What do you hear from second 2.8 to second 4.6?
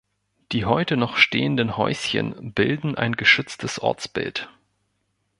ein geschütztes Ortsbild.